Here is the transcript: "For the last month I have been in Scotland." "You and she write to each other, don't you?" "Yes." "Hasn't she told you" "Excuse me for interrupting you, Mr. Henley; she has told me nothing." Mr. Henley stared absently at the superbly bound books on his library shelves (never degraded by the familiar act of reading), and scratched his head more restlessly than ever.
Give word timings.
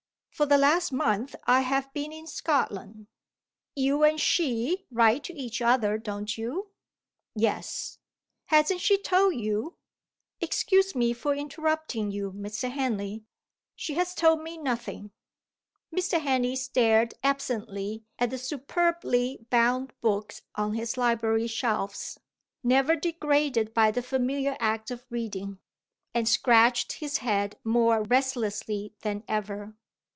"For 0.33 0.47
the 0.47 0.57
last 0.57 0.91
month 0.91 1.35
I 1.45 1.59
have 1.61 1.93
been 1.93 2.11
in 2.11 2.25
Scotland." 2.25 3.05
"You 3.75 4.01
and 4.03 4.19
she 4.19 4.87
write 4.89 5.23
to 5.25 5.35
each 5.39 5.61
other, 5.61 5.99
don't 5.99 6.35
you?" 6.35 6.71
"Yes." 7.35 7.99
"Hasn't 8.47 8.81
she 8.81 8.97
told 8.97 9.35
you" 9.35 9.75
"Excuse 10.41 10.95
me 10.95 11.13
for 11.13 11.35
interrupting 11.35 12.09
you, 12.09 12.31
Mr. 12.31 12.71
Henley; 12.71 13.23
she 13.75 13.93
has 13.95 14.15
told 14.15 14.41
me 14.41 14.57
nothing." 14.57 15.11
Mr. 15.95 16.19
Henley 16.19 16.55
stared 16.55 17.13
absently 17.23 18.03
at 18.17 18.31
the 18.31 18.39
superbly 18.39 19.45
bound 19.51 19.93
books 20.01 20.41
on 20.55 20.73
his 20.73 20.97
library 20.97 21.45
shelves 21.45 22.19
(never 22.63 22.95
degraded 22.95 23.75
by 23.75 23.91
the 23.91 24.01
familiar 24.01 24.57
act 24.59 24.89
of 24.89 25.05
reading), 25.11 25.59
and 26.15 26.27
scratched 26.27 26.93
his 26.93 27.17
head 27.17 27.59
more 27.63 28.01
restlessly 28.01 28.95
than 29.03 29.23
ever. 29.27 29.75